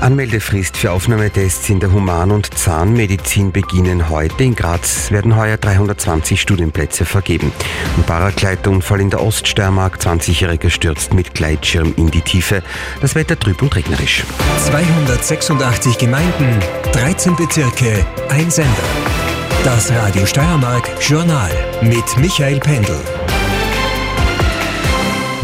[0.00, 4.44] Anmeldefrist für Aufnahmetests in der Human- und Zahnmedizin beginnen heute.
[4.44, 7.52] In Graz werden heuer 320 Studienplätze vergeben.
[7.96, 12.62] Ein Paragleiterunfall in der Oststeiermark, 20-Jähriger stürzt mit Gleitschirm in die Tiefe.
[13.00, 14.24] Das Wetter trüb und regnerisch.
[14.66, 16.60] 286 Gemeinden,
[16.92, 18.70] 13 Bezirke, ein Sender.
[19.64, 21.50] Das Radio Steiermark Journal
[21.82, 23.00] mit Michael Pendel.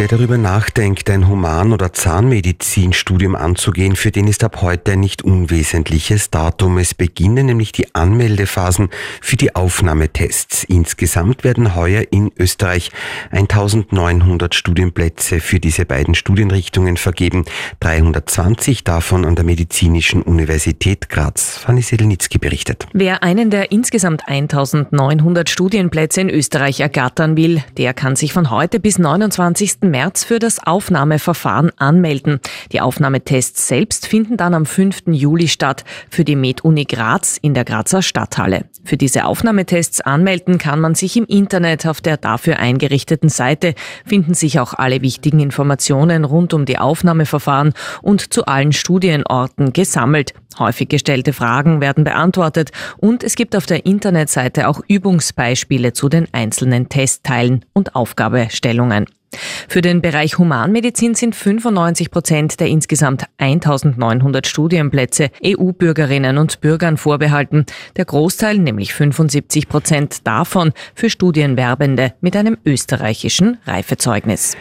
[0.00, 5.20] Wer darüber nachdenkt, ein Human- oder Zahnmedizinstudium anzugehen, für den ist ab heute ein nicht
[5.20, 6.78] unwesentliches Datum.
[6.78, 8.88] Es beginnen nämlich die Anmeldephasen
[9.20, 10.64] für die Aufnahmetests.
[10.64, 12.92] Insgesamt werden heuer in Österreich
[13.30, 17.44] 1900 Studienplätze für diese beiden Studienrichtungen vergeben,
[17.80, 21.58] 320 davon an der Medizinischen Universität Graz.
[21.58, 22.86] Fanny Sedelnitzki berichtet.
[22.94, 28.80] Wer einen der insgesamt 1900 Studienplätze in Österreich ergattern will, der kann sich von heute
[28.80, 29.89] bis 29.
[29.90, 32.40] März für das Aufnahmeverfahren anmelden.
[32.72, 35.02] Die Aufnahmetests selbst finden dann am 5.
[35.08, 38.64] Juli statt für die MedUni Graz in der Grazer Stadthalle.
[38.84, 43.74] Für diese Aufnahmetests anmelden kann man sich im Internet auf der dafür eingerichteten Seite
[44.06, 50.34] finden sich auch alle wichtigen Informationen rund um die Aufnahmeverfahren und zu allen Studienorten gesammelt.
[50.58, 56.26] Häufig gestellte Fragen werden beantwortet und es gibt auf der Internetseite auch Übungsbeispiele zu den
[56.32, 59.06] einzelnen Testteilen und Aufgabestellungen.
[59.68, 67.66] Für den Bereich Humanmedizin sind 95 Prozent der insgesamt 1900 Studienplätze EU-Bürgerinnen und Bürgern vorbehalten.
[67.96, 74.56] Der Großteil, nämlich 75 Prozent davon, für Studienwerbende mit einem österreichischen Reifezeugnis.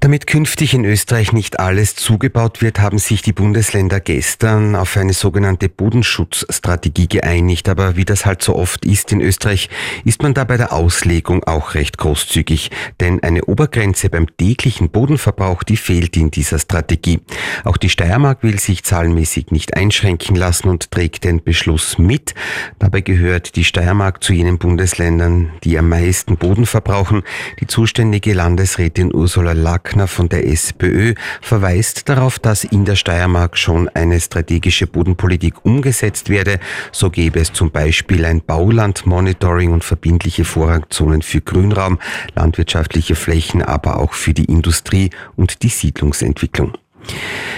[0.00, 5.14] Damit künftig in Österreich nicht alles zugebaut wird, haben sich die Bundesländer gestern auf eine
[5.14, 7.70] sogenannte Bodenschutzstrategie geeinigt.
[7.70, 9.70] Aber wie das halt so oft ist in Österreich,
[10.04, 12.70] ist man da bei der Auslegung auch recht großzügig.
[13.00, 17.20] Denn eine Obergrenze beim täglichen Bodenverbrauch, die fehlt in dieser Strategie.
[17.64, 22.34] Auch die Steiermark will sich zahlenmäßig nicht einschränken lassen und trägt den Beschluss mit.
[22.78, 27.22] Dabei gehört die Steiermark zu jenen Bundesländern, die am meisten Boden verbrauchen.
[27.60, 33.58] Die zuständige Landesrätin Ursula Lack Wagner von der SPÖ verweist darauf, dass in der Steiermark
[33.58, 36.58] schon eine strategische Bodenpolitik umgesetzt werde.
[36.90, 41.98] So gäbe es zum Beispiel ein Baulandmonitoring und verbindliche Vorrangzonen für Grünraum,
[42.34, 46.72] landwirtschaftliche Flächen, aber auch für die Industrie und die Siedlungsentwicklung.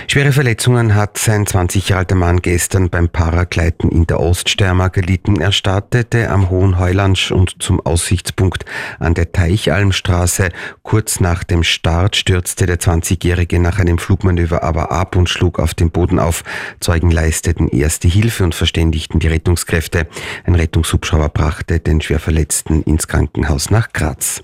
[0.08, 5.40] Schwere Verletzungen hat sein 20 Jahre alter Mann gestern beim Paragleiten in der Oststeiermark erlitten.
[5.40, 8.64] Er startete am Hohen Heulansch und zum Aussichtspunkt
[8.98, 10.48] an der Teichalmstraße.
[10.82, 15.74] Kurz nach dem Start stürzte der 20-Jährige nach einem Flugmanöver aber ab und schlug auf
[15.74, 16.42] den Boden auf.
[16.80, 20.08] Zeugen leisteten erste Hilfe und verständigten die Rettungskräfte.
[20.44, 24.42] Ein Rettungshubschrauber brachte den Schwerverletzten ins Krankenhaus nach Graz.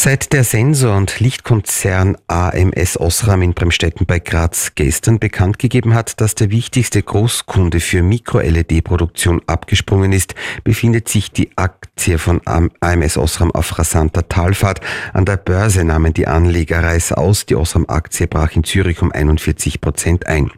[0.00, 6.20] Seit der Sensor- und Lichtkonzern AMS Osram in Bremstetten bei Graz gestern bekannt gegeben hat,
[6.20, 13.50] dass der wichtigste Großkunde für Mikro-LED-Produktion abgesprungen ist, befindet sich die Aktie von AMS Osram
[13.50, 14.80] auf rasanter Talfahrt.
[15.14, 17.46] An der Börse nahmen die Anleger Reis aus.
[17.46, 20.52] Die Osram-Aktie brach in Zürich um 41 Prozent ein.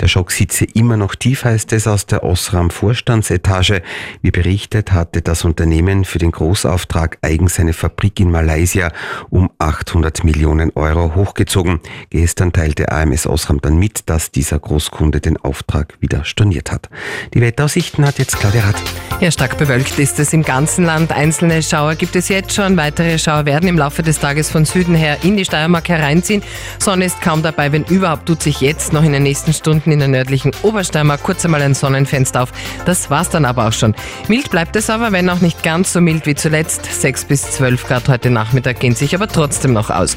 [0.00, 3.82] Der Schock sitze immer noch tief, heißt es aus der Osram-Vorstandsetage.
[4.20, 8.92] Wie berichtet, hatte das Unternehmen für den Großauftrag eigens eine Fabrik in Malaysia Jahr
[9.30, 11.80] um 800 Millionen Euro hochgezogen.
[12.10, 16.88] Gestern teilte AMS Osram dann mit, dass dieser Großkunde den Auftrag wieder storniert hat.
[17.34, 18.82] Die Wetteraussichten hat jetzt Claudia Rath.
[19.20, 21.12] Ja, stark bewölkt ist es im ganzen Land.
[21.12, 22.78] Einzelne Schauer gibt es jetzt schon.
[22.78, 26.42] Weitere Schauer werden im Laufe des Tages von Süden her in die Steiermark hereinziehen.
[26.78, 29.98] Sonne ist kaum dabei, wenn überhaupt tut sich jetzt noch in den nächsten Stunden in
[29.98, 32.52] der nördlichen Obersteiermark kurz einmal ein Sonnenfenster auf.
[32.86, 33.94] Das war's dann aber auch schon.
[34.28, 36.86] Mild bleibt es aber, wenn auch nicht ganz so mild wie zuletzt.
[36.86, 40.16] 6 bis 12 Grad heute Nachmittag gehen sich aber trotzdem noch aus.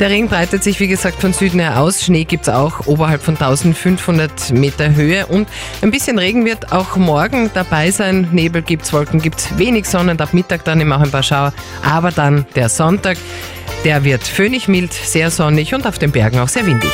[0.00, 2.02] Der Regen breitet sich, wie gesagt, von Süden her aus.
[2.02, 5.48] Schnee gibt es auch oberhalb von 1500 Meter Höhe und
[5.82, 8.37] ein bisschen Regen wird auch morgen dabei sein.
[8.38, 11.10] Nebel gibt es, Wolken gibt es, wenig Sonne und ab Mittag dann immer auch ein
[11.10, 11.52] paar Schauer.
[11.82, 13.18] Aber dann der Sonntag,
[13.84, 16.92] der wird föhnig mild, sehr sonnig und auf den Bergen auch sehr windig.